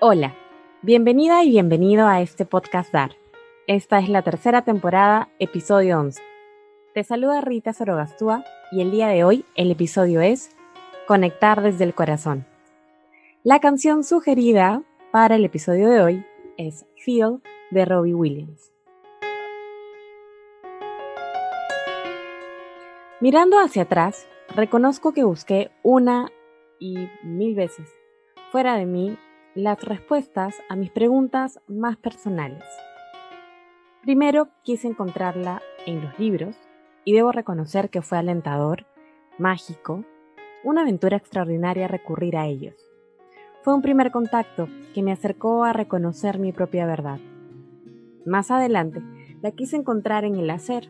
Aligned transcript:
Hola, 0.00 0.36
bienvenida 0.80 1.42
y 1.42 1.50
bienvenido 1.50 2.06
a 2.06 2.20
este 2.20 2.44
podcast 2.44 2.92
DAR. 2.92 3.16
Esta 3.66 3.98
es 3.98 4.08
la 4.08 4.22
tercera 4.22 4.62
temporada, 4.62 5.28
episodio 5.40 5.98
11. 5.98 6.22
Te 6.94 7.02
saluda 7.02 7.40
Rita 7.40 7.72
Sorogastúa 7.72 8.44
y 8.70 8.80
el 8.80 8.92
día 8.92 9.08
de 9.08 9.24
hoy 9.24 9.44
el 9.56 9.72
episodio 9.72 10.20
es 10.20 10.54
Conectar 11.08 11.62
desde 11.62 11.82
el 11.82 11.94
corazón. 11.94 12.46
La 13.42 13.58
canción 13.58 14.04
sugerida 14.04 14.84
para 15.10 15.34
el 15.34 15.44
episodio 15.44 15.90
de 15.90 16.00
hoy 16.00 16.26
es 16.58 16.86
Feel 17.04 17.40
de 17.72 17.84
Robbie 17.84 18.14
Williams. 18.14 18.70
Mirando 23.20 23.58
hacia 23.58 23.82
atrás, 23.82 24.28
reconozco 24.54 25.12
que 25.12 25.24
busqué 25.24 25.72
una 25.82 26.30
y 26.78 27.08
mil 27.24 27.56
veces 27.56 27.92
fuera 28.52 28.76
de 28.76 28.86
mí 28.86 29.18
las 29.58 29.82
respuestas 29.82 30.54
a 30.68 30.76
mis 30.76 30.88
preguntas 30.92 31.58
más 31.66 31.96
personales. 31.96 32.62
Primero 34.02 34.50
quise 34.62 34.86
encontrarla 34.86 35.60
en 35.84 36.00
los 36.00 36.16
libros 36.16 36.54
y 37.04 37.12
debo 37.12 37.32
reconocer 37.32 37.90
que 37.90 38.00
fue 38.00 38.18
alentador, 38.18 38.86
mágico, 39.36 40.04
una 40.62 40.82
aventura 40.82 41.16
extraordinaria 41.16 41.88
recurrir 41.88 42.36
a 42.36 42.46
ellos. 42.46 42.76
Fue 43.62 43.74
un 43.74 43.82
primer 43.82 44.12
contacto 44.12 44.68
que 44.94 45.02
me 45.02 45.10
acercó 45.10 45.64
a 45.64 45.72
reconocer 45.72 46.38
mi 46.38 46.52
propia 46.52 46.86
verdad. 46.86 47.18
Más 48.24 48.52
adelante, 48.52 49.02
la 49.42 49.50
quise 49.50 49.74
encontrar 49.74 50.24
en 50.24 50.36
el 50.36 50.50
hacer, 50.50 50.88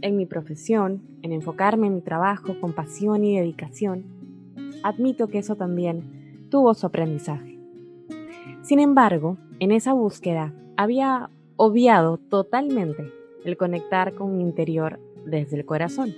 en 0.00 0.16
mi 0.16 0.26
profesión, 0.26 1.02
en 1.22 1.30
enfocarme 1.30 1.86
en 1.86 1.94
mi 1.94 2.02
trabajo 2.02 2.58
con 2.60 2.72
pasión 2.72 3.22
y 3.22 3.38
dedicación. 3.38 4.06
Admito 4.82 5.28
que 5.28 5.38
eso 5.38 5.54
también 5.54 6.48
tuvo 6.50 6.74
su 6.74 6.84
aprendizaje. 6.84 7.57
Sin 8.68 8.80
embargo, 8.80 9.38
en 9.60 9.72
esa 9.72 9.94
búsqueda 9.94 10.52
había 10.76 11.30
obviado 11.56 12.18
totalmente 12.18 13.10
el 13.42 13.56
conectar 13.56 14.12
con 14.12 14.36
mi 14.36 14.42
interior 14.42 15.00
desde 15.24 15.56
el 15.56 15.64
corazón. 15.64 16.14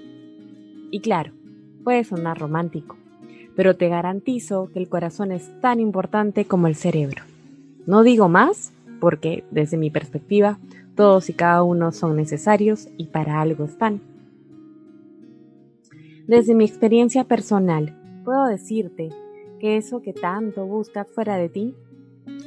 Y 0.91 0.99
claro, 0.99 1.31
puede 1.85 2.03
sonar 2.03 2.41
romántico, 2.41 2.97
pero 3.55 3.77
te 3.77 3.89
garantizo 3.89 4.69
que 4.73 4.81
el 4.81 4.89
corazón 4.89 5.31
es 5.31 5.49
tan 5.61 5.79
importante 5.79 6.45
como 6.45 6.67
el 6.67 6.75
cerebro. 6.75 7.23
No 7.87 8.03
digo 8.03 8.29
más 8.29 8.73
porque, 8.99 9.45
desde 9.53 9.77
mi 9.77 9.91
perspectiva, 9.91 10.59
todos 10.97 11.31
y 11.31 11.35
cada 11.35 11.63
uno 11.63 11.93
son 11.93 12.17
necesarios 12.17 12.89
y 12.97 13.05
para 13.05 13.41
algo 13.41 13.63
están. 13.63 14.01
Desde 16.27 16.57
mi 16.57 16.65
experiencia 16.65 17.23
personal, 17.23 17.97
puedo 18.25 18.47
decirte 18.47 19.11
que 19.61 19.77
eso 19.77 20.03
que 20.03 20.13
tanto 20.13 20.67
buscas 20.67 21.07
fuera 21.13 21.37
de 21.37 21.49
ti 21.49 21.77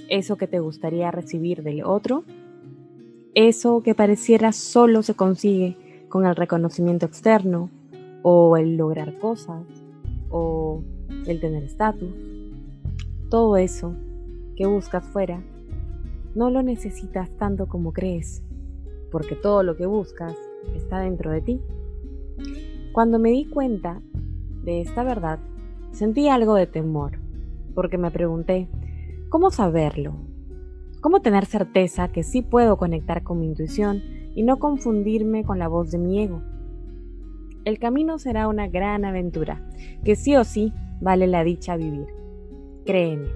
eso 0.10 0.36
que 0.38 0.48
te 0.48 0.60
gustaría 0.60 1.12
recibir 1.12 1.64
del 1.64 1.84
otro, 1.84 2.24
eso 3.36 3.82
que 3.82 3.96
pareciera 3.96 4.52
solo 4.52 5.02
se 5.02 5.16
consigue 5.16 5.78
con 6.10 6.26
el 6.26 6.36
reconocimiento 6.36 7.06
externo 7.06 7.70
o 8.22 8.58
el 8.58 8.78
lograr 8.78 9.18
cosas 9.18 9.64
o 10.30 10.84
el 11.26 11.40
tener 11.40 11.64
estatus, 11.64 12.14
todo 13.30 13.58
eso 13.58 13.96
que 14.56 14.68
buscas 14.68 15.06
fuera, 15.06 15.42
no 16.36 16.50
lo 16.50 16.62
necesitas 16.62 17.30
tanto 17.38 17.68
como 17.68 17.94
crees, 17.94 18.44
porque 19.12 19.36
todo 19.36 19.64
lo 19.64 19.76
que 19.76 19.86
buscas 19.86 20.36
está 20.76 21.00
dentro 21.00 21.32
de 21.32 21.42
ti. 21.42 21.62
Cuando 22.92 23.18
me 23.20 23.32
di 23.32 23.46
cuenta 23.46 24.02
de 24.64 24.82
esta 24.82 25.04
verdad, 25.04 25.40
sentí 25.92 26.30
algo 26.30 26.56
de 26.56 26.68
temor, 26.68 27.20
porque 27.74 27.98
me 27.98 28.12
pregunté, 28.12 28.68
¿Cómo 29.34 29.50
saberlo? 29.50 30.14
¿Cómo 31.02 31.22
tener 31.22 31.48
certeza 31.48 32.08
que 32.10 32.22
sí 32.22 32.44
puedo 32.44 32.78
conectar 32.78 33.24
con 33.24 33.40
mi 33.40 33.48
intuición 33.48 34.04
y 34.36 34.44
no 34.44 34.60
confundirme 34.60 35.44
con 35.44 35.58
la 35.58 35.68
voz 35.68 35.90
de 35.90 35.98
mi 35.98 36.22
ego? 36.22 36.44
El 37.66 37.80
camino 37.80 38.20
será 38.20 38.48
una 38.48 38.68
gran 38.68 39.06
aventura, 39.06 39.68
que 40.06 40.16
sí 40.16 40.36
o 40.36 40.44
sí 40.44 40.72
vale 41.02 41.26
la 41.26 41.44
dicha 41.44 41.76
vivir. 41.78 42.06
Créeme. 42.86 43.30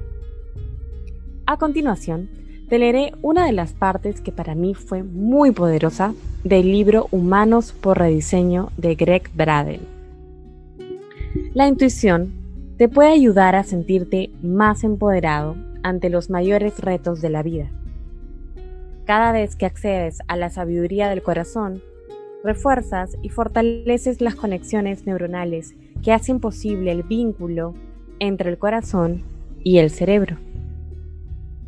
A 1.47 1.57
continuación, 1.57 2.29
te 2.69 2.77
leeré 2.77 3.13
una 3.23 3.47
de 3.47 3.53
las 3.53 3.73
partes 3.73 4.21
que 4.21 4.31
para 4.31 4.53
mí 4.53 4.75
fue 4.75 5.01
muy 5.01 5.49
poderosa 5.49 6.13
del 6.43 6.71
libro 6.71 7.07
Humanos 7.09 7.71
por 7.73 7.97
Rediseño 7.97 8.69
de 8.77 8.93
Greg 8.93 9.31
Braden. 9.33 9.81
La 11.55 11.67
intuición 11.67 12.33
te 12.77 12.87
puede 12.87 13.09
ayudar 13.09 13.55
a 13.55 13.63
sentirte 13.63 14.29
más 14.43 14.83
empoderado 14.83 15.55
ante 15.83 16.09
los 16.09 16.29
mayores 16.29 16.79
retos 16.79 17.21
de 17.21 17.29
la 17.29 17.43
vida. 17.43 17.71
Cada 19.05 19.31
vez 19.31 19.55
que 19.55 19.65
accedes 19.65 20.19
a 20.27 20.35
la 20.35 20.49
sabiduría 20.49 21.09
del 21.09 21.23
corazón, 21.23 21.81
refuerzas 22.43 23.17
y 23.21 23.29
fortaleces 23.29 24.21
las 24.21 24.35
conexiones 24.35 25.05
neuronales 25.05 25.75
que 26.03 26.11
hacen 26.11 26.39
posible 26.39 26.91
el 26.91 27.03
vínculo 27.03 27.73
entre 28.19 28.49
el 28.49 28.57
corazón 28.57 29.23
y 29.63 29.77
el 29.77 29.89
cerebro. 29.89 30.37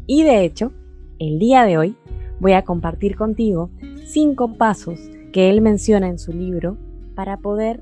Y 0.05 0.23
de 0.23 0.43
hecho, 0.43 0.71
el 1.19 1.39
día 1.39 1.63
de 1.65 1.77
hoy 1.77 1.95
voy 2.39 2.53
a 2.53 2.63
compartir 2.63 3.15
contigo 3.15 3.69
cinco 4.05 4.53
pasos 4.53 4.99
que 5.31 5.49
él 5.49 5.61
menciona 5.61 6.07
en 6.07 6.17
su 6.17 6.33
libro 6.33 6.77
para 7.15 7.37
poder 7.37 7.81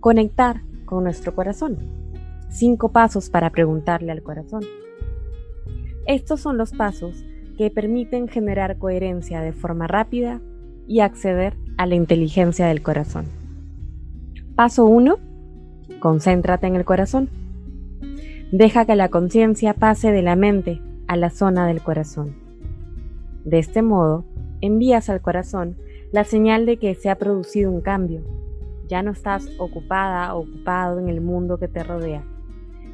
conectar 0.00 0.62
con 0.84 1.04
nuestro 1.04 1.34
corazón. 1.34 1.78
Cinco 2.48 2.90
pasos 2.90 3.30
para 3.30 3.50
preguntarle 3.50 4.10
al 4.10 4.22
corazón. 4.22 4.64
Estos 6.06 6.40
son 6.40 6.56
los 6.56 6.72
pasos 6.72 7.24
que 7.56 7.70
permiten 7.70 8.26
generar 8.26 8.78
coherencia 8.78 9.42
de 9.42 9.52
forma 9.52 9.86
rápida 9.86 10.40
y 10.86 11.00
acceder 11.00 11.56
a 11.76 11.86
la 11.86 11.94
inteligencia 11.94 12.66
del 12.66 12.82
corazón. 12.82 13.26
Paso 14.56 14.86
1. 14.86 15.18
Concéntrate 16.00 16.66
en 16.66 16.76
el 16.76 16.84
corazón. 16.84 17.28
Deja 18.50 18.86
que 18.86 18.96
la 18.96 19.10
conciencia 19.10 19.74
pase 19.74 20.10
de 20.10 20.22
la 20.22 20.36
mente 20.36 20.80
a 21.06 21.16
la 21.16 21.30
zona 21.30 21.66
del 21.66 21.82
corazón. 21.82 22.34
De 23.44 23.58
este 23.58 23.82
modo, 23.82 24.24
envías 24.60 25.10
al 25.10 25.20
corazón 25.20 25.76
la 26.12 26.24
señal 26.24 26.66
de 26.66 26.78
que 26.78 26.94
se 26.94 27.10
ha 27.10 27.18
producido 27.18 27.70
un 27.70 27.82
cambio. 27.82 28.22
Ya 28.88 29.02
no 29.02 29.12
estás 29.12 29.48
ocupada 29.58 30.34
o 30.34 30.40
ocupado 30.40 30.98
en 30.98 31.08
el 31.08 31.20
mundo 31.20 31.58
que 31.58 31.68
te 31.68 31.84
rodea 31.84 32.24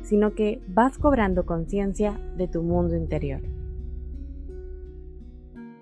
sino 0.07 0.35
que 0.35 0.63
vas 0.69 0.99
cobrando 0.99 1.47
conciencia 1.47 2.19
de 2.37 2.47
tu 2.47 2.63
mundo 2.63 2.97
interior. 2.97 3.41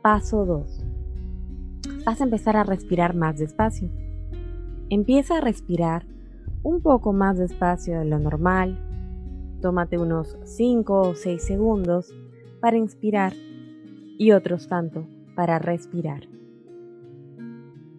Paso 0.01 0.47
2. 0.47 0.85
Vas 2.07 2.21
a 2.21 2.25
empezar 2.25 2.57
a 2.57 2.65
respirar 2.65 3.15
más 3.15 3.39
despacio. 3.39 3.91
Empieza 4.89 5.37
a 5.37 5.41
respirar 5.43 6.07
un 6.63 6.81
poco 6.81 7.13
más 7.13 7.37
despacio 7.37 7.99
de 7.99 8.07
lo 8.07 8.19
normal. 8.19 8.79
Tómate 9.61 9.99
unos 9.99 10.39
5 10.45 11.01
o 11.03 11.15
6 11.15 11.43
segundos 11.43 12.15
para 12.61 12.79
inspirar 12.79 13.35
y 14.19 14.33
otros 14.33 14.69
tanto 14.69 15.07
para 15.37 15.59
respirar. 15.59 16.23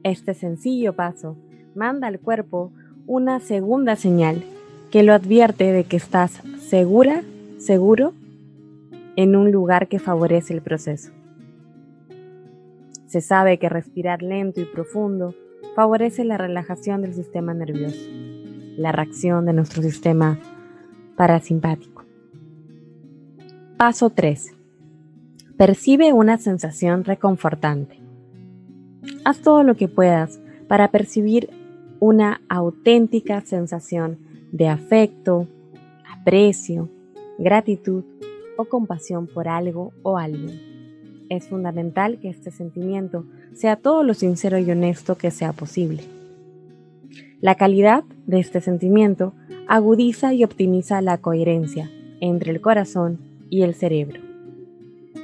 Este 0.02 0.34
sencillo 0.34 0.96
paso 0.96 1.38
manda 1.76 2.08
al 2.08 2.20
cuerpo 2.20 2.72
una 3.06 3.40
segunda 3.40 3.96
señal 3.96 4.44
que 4.96 5.04
lo 5.04 5.12
advierte 5.12 5.74
de 5.74 5.84
que 5.84 5.98
estás 5.98 6.42
segura, 6.58 7.22
seguro, 7.58 8.14
en 9.18 9.36
un 9.36 9.52
lugar 9.52 9.90
que 9.90 10.00
favorece 10.00 10.54
el 10.54 10.62
proceso. 10.62 11.12
Se 13.06 13.20
sabe 13.20 13.60
que 13.60 13.68
respirar 13.68 14.22
lento 14.22 14.62
y 14.62 14.64
profundo 14.64 15.36
favorece 15.76 16.24
la 16.24 16.38
relajación 16.38 17.02
del 17.02 17.14
sistema 17.14 17.54
nervioso, 17.54 18.10
la 18.78 18.94
reacción 18.94 19.46
de 19.46 19.52
nuestro 19.52 19.84
sistema 19.84 20.40
parasimpático. 21.18 22.06
Paso 23.76 24.12
3. 24.12 24.56
Percibe 25.58 26.14
una 26.14 26.38
sensación 26.38 27.04
reconfortante. 27.04 28.00
Haz 29.26 29.42
todo 29.42 29.64
lo 29.64 29.76
que 29.76 29.90
puedas 29.90 30.40
para 30.70 30.90
percibir 30.90 31.50
una 32.00 32.40
auténtica 32.48 33.42
sensación 33.42 34.25
de 34.56 34.70
afecto, 34.70 35.48
aprecio, 36.10 36.88
gratitud 37.38 38.06
o 38.56 38.64
compasión 38.64 39.28
por 39.28 39.50
algo 39.50 39.92
o 40.02 40.18
alguien. 40.18 40.62
Es 41.28 41.50
fundamental 41.50 42.20
que 42.22 42.30
este 42.30 42.52
sentimiento 42.52 43.26
sea 43.54 43.76
todo 43.76 44.04
lo 44.04 44.14
sincero 44.14 44.58
y 44.58 44.72
honesto 44.72 45.18
que 45.18 45.30
sea 45.30 45.52
posible. 45.52 46.04
La 47.42 47.56
calidad 47.56 48.06
de 48.28 48.40
este 48.40 48.62
sentimiento 48.62 49.34
agudiza 49.68 50.34
y 50.34 50.46
optimiza 50.46 51.02
la 51.02 51.18
coherencia 51.18 51.92
entre 52.22 52.52
el 52.52 52.62
corazón 52.62 53.20
y 53.50 53.64
el 53.64 53.76
cerebro. 53.76 54.22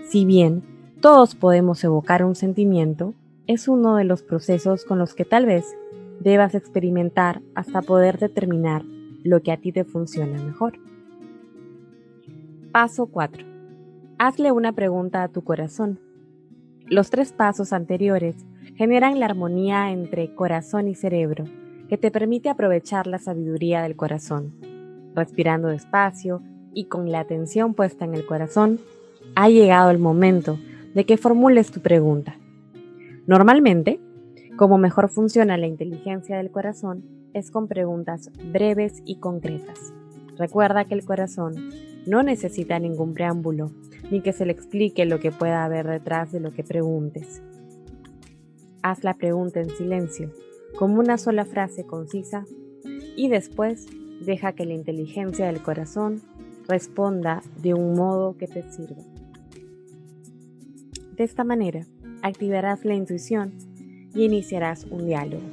Si 0.10 0.26
bien 0.26 0.62
todos 1.00 1.36
podemos 1.36 1.82
evocar 1.86 2.26
un 2.26 2.36
sentimiento, 2.36 3.14
es 3.48 3.70
uno 3.70 3.96
de 3.96 4.04
los 4.04 4.24
procesos 4.24 4.84
con 4.84 5.00
los 5.00 5.14
que 5.14 5.24
tal 5.24 5.46
vez 5.46 5.64
debas 6.20 6.54
experimentar 6.54 7.42
hasta 7.56 7.82
poder 7.82 8.20
determinar 8.20 8.84
lo 9.24 9.42
que 9.42 9.52
a 9.52 9.58
ti 9.58 9.72
te 9.72 9.84
funciona 9.84 10.42
mejor. 10.42 10.80
Paso 12.72 13.08
4. 13.08 13.46
Hazle 14.18 14.52
una 14.52 14.72
pregunta 14.72 15.24
a 15.24 15.28
tu 15.28 15.44
corazón. 15.44 16.00
Los 16.88 17.10
tres 17.10 17.32
pasos 17.32 17.74
anteriores 17.74 18.36
generan 18.76 19.20
la 19.20 19.26
armonía 19.26 19.92
entre 19.92 20.34
corazón 20.36 20.88
y 20.88 20.96
cerebro, 20.96 21.46
que 21.90 21.98
te 21.98 22.12
permite 22.12 22.50
aprovechar 22.50 23.08
la 23.08 23.20
sabiduría 23.20 23.82
del 23.82 23.96
corazón. 23.96 24.54
Respirando 25.16 25.68
despacio 25.68 26.42
y 26.74 26.86
con 26.86 27.12
la 27.12 27.20
atención 27.20 27.74
puesta 27.74 28.06
en 28.06 28.14
el 28.14 28.26
corazón, 28.26 28.80
ha 29.36 29.50
llegado 29.50 29.92
el 29.92 30.00
momento 30.00 30.58
de 30.94 31.06
que 31.06 31.18
formules 31.18 31.72
tu 31.72 31.82
pregunta. 31.82 32.36
Normalmente, 33.28 34.00
como 34.62 34.78
mejor 34.78 35.10
funciona 35.10 35.58
la 35.58 35.66
inteligencia 35.66 36.38
del 36.38 36.52
corazón 36.52 37.04
es 37.34 37.50
con 37.50 37.68
preguntas 37.68 38.30
breves 38.52 39.02
y 39.06 39.16
concretas. 39.16 39.92
Recuerda 40.38 40.86
que 40.86 40.94
el 40.94 41.04
corazón 41.04 41.72
no 42.06 42.22
necesita 42.22 42.78
ningún 42.78 43.16
preámbulo, 43.16 43.72
ni 44.12 44.22
que 44.22 44.34
se 44.34 44.46
le 44.46 44.52
explique 44.52 45.08
lo 45.08 45.20
que 45.20 45.32
pueda 45.32 45.66
haber 45.66 45.88
detrás 45.88 46.32
de 46.32 46.42
lo 46.42 46.52
que 46.52 46.64
preguntes. 46.64 47.42
Haz 48.84 49.04
la 49.04 49.16
pregunta 49.16 49.62
en 49.62 49.72
silencio, 49.72 50.32
como 50.78 51.00
una 51.00 51.18
sola 51.18 51.46
frase 51.46 51.88
concisa, 51.88 52.46
y 53.16 53.30
después 53.30 53.88
deja 54.24 54.54
que 54.54 54.68
la 54.68 54.76
inteligencia 54.76 55.48
del 55.48 55.64
corazón 55.64 56.22
responda 56.68 57.42
de 57.64 57.74
un 57.74 57.96
modo 57.96 58.38
que 58.38 58.46
te 58.46 58.62
sirva. 58.72 59.02
De 61.16 61.24
esta 61.24 61.44
manera, 61.44 61.88
activarás 62.22 62.86
la 62.86 62.94
intuición 62.94 63.71
y 64.14 64.26
iniciarás 64.26 64.86
un 64.86 65.06
diálogo. 65.06 65.44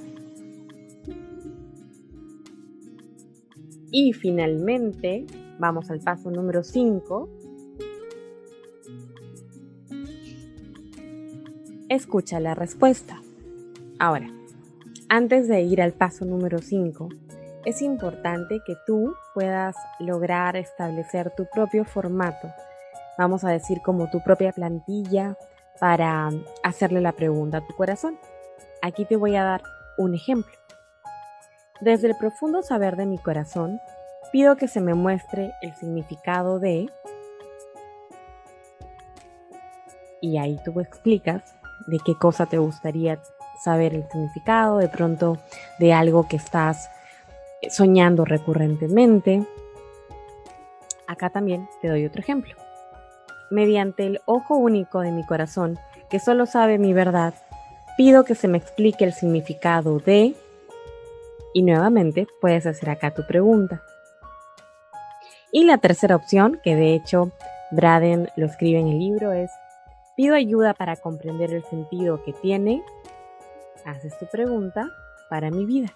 Y 3.90 4.12
finalmente, 4.12 5.26
vamos 5.58 5.90
al 5.90 6.00
paso 6.00 6.31
número 6.31 6.62
5. 6.62 7.28
Escucha 11.88 12.38
la 12.38 12.55
respuesta. 12.55 13.22
Ahora, 13.99 14.28
antes 15.08 15.49
de 15.49 15.62
ir 15.62 15.81
al 15.81 15.93
paso 15.93 16.26
número 16.26 16.58
5, 16.58 17.08
es 17.64 17.82
importante 17.82 18.60
que 18.66 18.75
tú 18.87 19.14
puedas 19.34 19.75
lograr 19.99 20.56
establecer 20.56 21.32
tu 21.34 21.46
propio 21.52 21.84
formato, 21.84 22.49
vamos 23.16 23.43
a 23.44 23.50
decir 23.50 23.78
como 23.82 24.08
tu 24.10 24.22
propia 24.22 24.52
plantilla 24.52 25.37
para 25.81 26.31
hacerle 26.62 27.00
la 27.00 27.12
pregunta 27.12 27.58
a 27.58 27.66
tu 27.66 27.75
corazón. 27.75 28.19
Aquí 28.82 29.04
te 29.04 29.16
voy 29.16 29.34
a 29.36 29.44
dar 29.44 29.62
un 29.96 30.14
ejemplo. 30.14 30.52
Desde 31.80 32.08
el 32.08 32.16
profundo 32.16 32.62
saber 32.62 32.96
de 32.96 33.06
mi 33.06 33.19
corazón, 33.19 33.80
pido 34.32 34.56
que 34.56 34.69
se 34.69 34.80
me 34.80 34.94
muestre 34.94 35.52
el 35.62 35.75
significado 35.75 36.58
de... 36.58 36.90
Y 40.20 40.38
ahí 40.38 40.58
tú 40.64 40.80
explicas 40.80 41.54
de 41.86 41.98
qué 42.04 42.14
cosa 42.16 42.46
te 42.46 42.58
gustaría 42.58 43.20
saber 43.62 43.94
el 43.94 44.08
significado, 44.08 44.78
de 44.78 44.88
pronto 44.88 45.38
de 45.78 45.92
algo 45.92 46.26
que 46.28 46.36
estás 46.36 46.90
soñando 47.70 48.24
recurrentemente. 48.24 49.44
Acá 51.06 51.31
también 51.31 51.69
te 51.81 51.88
doy 51.88 52.04
otro 52.04 52.20
ejemplo. 52.20 52.54
Mediante 53.50 54.06
el 54.06 54.20
ojo 54.26 54.56
único 54.56 55.00
de 55.00 55.10
mi 55.10 55.24
corazón, 55.24 55.78
que 56.10 56.20
solo 56.20 56.46
sabe 56.46 56.78
mi 56.78 56.92
verdad, 56.92 57.34
pido 57.98 58.24
que 58.24 58.36
se 58.36 58.46
me 58.46 58.56
explique 58.56 59.04
el 59.04 59.12
significado 59.12 59.98
de... 59.98 60.34
Y 61.52 61.62
nuevamente 61.62 62.28
puedes 62.40 62.64
hacer 62.64 62.90
acá 62.90 63.12
tu 63.12 63.26
pregunta. 63.26 63.82
Y 65.50 65.64
la 65.64 65.78
tercera 65.78 66.14
opción, 66.14 66.60
que 66.62 66.76
de 66.76 66.94
hecho 66.94 67.32
Braden 67.72 68.30
lo 68.36 68.46
escribe 68.46 68.78
en 68.78 68.88
el 68.88 68.98
libro, 68.98 69.32
es 69.32 69.50
pido 70.16 70.36
ayuda 70.36 70.74
para 70.74 70.94
comprender 70.94 71.52
el 71.52 71.64
sentido 71.64 72.22
que 72.22 72.32
tiene. 72.32 72.82
Haces 73.84 74.16
tu 74.18 74.26
pregunta 74.26 74.88
para 75.28 75.50
mi 75.50 75.64
vida. 75.64 75.88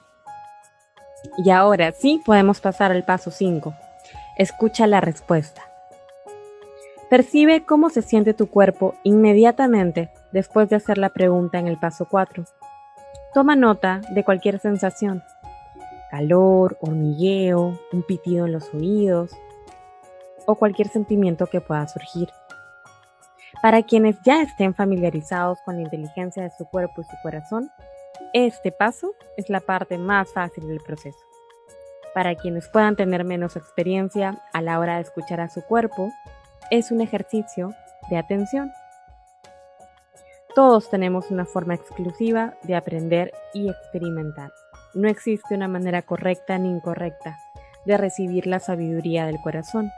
Y 1.38 1.50
ahora 1.50 1.92
sí 1.92 2.20
podemos 2.24 2.60
pasar 2.60 2.90
al 2.90 3.04
paso 3.04 3.30
5. 3.30 3.74
Escucha 4.38 4.88
la 4.88 5.00
respuesta. 5.00 5.62
Percibe 7.08 7.64
cómo 7.64 7.90
se 7.90 8.02
siente 8.02 8.34
tu 8.34 8.48
cuerpo 8.48 8.94
inmediatamente 9.04 10.10
después 10.32 10.68
de 10.68 10.76
hacer 10.76 10.98
la 10.98 11.10
pregunta 11.10 11.58
en 11.58 11.68
el 11.68 11.78
paso 11.78 12.06
4. 12.10 12.44
Toma 13.34 13.56
nota 13.56 14.00
de 14.10 14.24
cualquier 14.24 14.58
sensación. 14.58 15.22
Calor, 16.10 16.76
hormigueo, 16.80 17.78
un 17.92 18.02
pitido 18.02 18.46
en 18.46 18.52
los 18.52 18.72
oídos 18.74 19.30
o 20.46 20.56
cualquier 20.56 20.88
sentimiento 20.88 21.46
que 21.46 21.60
pueda 21.60 21.86
surgir. 21.88 22.28
Para 23.62 23.82
quienes 23.82 24.16
ya 24.22 24.42
estén 24.42 24.74
familiarizados 24.74 25.58
con 25.64 25.76
la 25.76 25.82
inteligencia 25.82 26.42
de 26.42 26.50
su 26.50 26.66
cuerpo 26.66 27.00
y 27.00 27.04
su 27.04 27.16
corazón, 27.22 27.70
este 28.32 28.72
paso 28.72 29.14
es 29.36 29.48
la 29.48 29.60
parte 29.60 29.98
más 29.98 30.32
fácil 30.32 30.66
del 30.68 30.80
proceso. 30.80 31.18
Para 32.14 32.34
quienes 32.34 32.68
puedan 32.68 32.96
tener 32.96 33.24
menos 33.24 33.56
experiencia 33.56 34.42
a 34.52 34.60
la 34.60 34.78
hora 34.78 34.96
de 34.96 35.02
escuchar 35.02 35.40
a 35.40 35.48
su 35.48 35.62
cuerpo, 35.62 36.10
es 36.70 36.90
un 36.90 37.00
ejercicio 37.00 37.74
de 38.10 38.18
atención. 38.18 38.72
Todos 40.54 40.90
tenemos 40.90 41.30
una 41.30 41.46
forma 41.46 41.74
exclusiva 41.74 42.54
de 42.62 42.74
aprender 42.74 43.32
y 43.54 43.70
experimentar. 43.70 44.52
No 44.92 45.08
existe 45.08 45.54
una 45.54 45.66
manera 45.66 46.02
correcta 46.02 46.58
ni 46.58 46.68
incorrecta 46.68 47.38
de 47.86 47.96
recibir 47.96 48.46
la 48.46 48.60
sabiduría 48.60 49.24
del 49.24 49.40
corazón. 49.40 49.90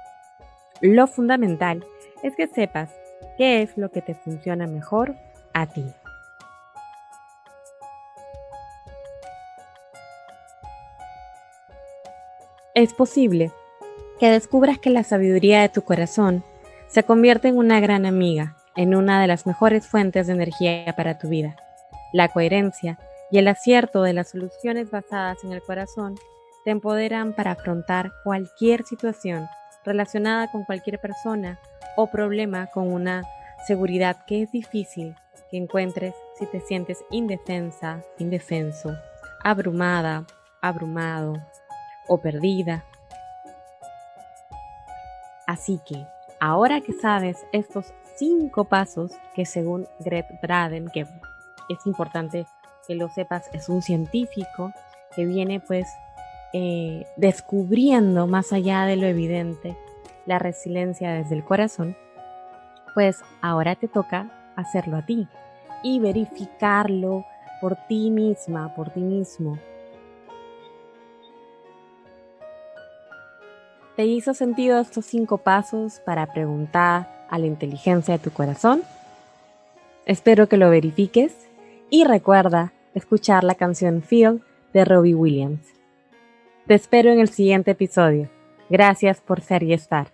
Lo 0.80 1.08
fundamental 1.08 1.84
es 2.22 2.36
que 2.36 2.46
sepas 2.46 2.94
qué 3.36 3.62
es 3.62 3.76
lo 3.76 3.90
que 3.90 4.00
te 4.00 4.14
funciona 4.14 4.68
mejor 4.68 5.16
a 5.54 5.66
ti. 5.66 5.84
Es 12.74 12.94
posible 12.94 13.50
que 14.20 14.30
descubras 14.30 14.78
que 14.78 14.90
la 14.90 15.02
sabiduría 15.02 15.62
de 15.62 15.68
tu 15.68 15.82
corazón 15.82 16.44
se 16.86 17.02
convierte 17.02 17.48
en 17.48 17.56
una 17.56 17.80
gran 17.80 18.06
amiga 18.06 18.56
en 18.76 18.94
una 18.94 19.20
de 19.20 19.26
las 19.26 19.46
mejores 19.46 19.86
fuentes 19.86 20.26
de 20.26 20.32
energía 20.32 20.94
para 20.96 21.18
tu 21.18 21.28
vida. 21.28 21.56
La 22.12 22.28
coherencia 22.28 22.98
y 23.30 23.38
el 23.38 23.48
acierto 23.48 24.02
de 24.02 24.12
las 24.12 24.30
soluciones 24.30 24.90
basadas 24.90 25.42
en 25.44 25.52
el 25.52 25.62
corazón 25.62 26.14
te 26.64 26.70
empoderan 26.70 27.34
para 27.34 27.52
afrontar 27.52 28.12
cualquier 28.24 28.84
situación 28.84 29.48
relacionada 29.84 30.50
con 30.50 30.64
cualquier 30.64 31.00
persona 31.00 31.58
o 31.96 32.06
problema 32.06 32.66
con 32.66 32.92
una 32.92 33.22
seguridad 33.66 34.24
que 34.26 34.42
es 34.42 34.52
difícil 34.52 35.14
que 35.50 35.56
encuentres 35.56 36.14
si 36.38 36.46
te 36.46 36.60
sientes 36.60 37.04
indefensa, 37.10 38.02
indefenso, 38.18 38.96
abrumada, 39.42 40.24
abrumado 40.60 41.34
o 42.08 42.18
perdida. 42.18 42.84
Así 45.46 45.80
que, 45.86 46.06
ahora 46.40 46.80
que 46.80 46.92
sabes 46.94 47.44
estos 47.52 47.92
cinco 48.16 48.64
pasos 48.64 49.12
que 49.34 49.46
según 49.46 49.86
Greg 50.00 50.26
Braden, 50.42 50.88
que 50.88 51.06
es 51.68 51.86
importante 51.86 52.46
que 52.86 52.94
lo 52.94 53.08
sepas, 53.08 53.48
es 53.52 53.68
un 53.68 53.82
científico 53.82 54.72
que 55.14 55.24
viene 55.24 55.60
pues 55.60 55.86
eh, 56.52 57.06
descubriendo 57.16 58.26
más 58.26 58.52
allá 58.52 58.84
de 58.84 58.96
lo 58.96 59.06
evidente 59.06 59.76
la 60.26 60.38
resiliencia 60.38 61.12
desde 61.12 61.34
el 61.34 61.44
corazón, 61.44 61.96
pues 62.94 63.22
ahora 63.42 63.74
te 63.74 63.88
toca 63.88 64.30
hacerlo 64.56 64.96
a 64.98 65.06
ti 65.06 65.28
y 65.82 66.00
verificarlo 66.00 67.24
por 67.60 67.76
ti 67.88 68.10
misma, 68.10 68.74
por 68.74 68.90
ti 68.90 69.00
mismo. 69.00 69.58
¿Te 73.96 74.06
hizo 74.06 74.34
sentido 74.34 74.80
estos 74.80 75.04
cinco 75.06 75.38
pasos 75.38 76.00
para 76.00 76.26
preguntar, 76.26 77.13
a 77.34 77.38
la 77.38 77.46
inteligencia 77.46 78.14
de 78.16 78.22
tu 78.22 78.30
corazón. 78.30 78.82
Espero 80.06 80.48
que 80.48 80.56
lo 80.56 80.70
verifiques 80.70 81.34
y 81.90 82.04
recuerda 82.04 82.72
escuchar 82.94 83.42
la 83.42 83.56
canción 83.56 84.02
Feel 84.02 84.40
de 84.72 84.84
Robbie 84.84 85.16
Williams. 85.16 85.66
Te 86.68 86.74
espero 86.74 87.10
en 87.10 87.18
el 87.18 87.28
siguiente 87.28 87.72
episodio. 87.72 88.30
Gracias 88.70 89.20
por 89.20 89.40
ser 89.40 89.64
y 89.64 89.72
estar. 89.72 90.13